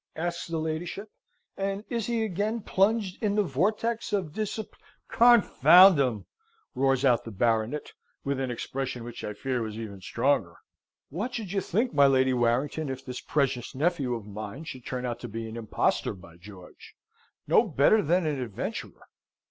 [0.15, 1.09] asks her ladyship.
[1.55, 4.73] "And is he again plunged in the vortex of dissip"
[5.15, 6.25] "Confound him!"
[6.73, 7.93] roars out the Baronet,
[8.23, 10.55] with an expression which I fear was even stronger.
[11.09, 15.05] "What should you think, my Lady Warrington, if this precious nephew of mine should turn
[15.05, 16.95] out to be an impostor; by George!
[17.45, 19.03] no better than an adventurer?"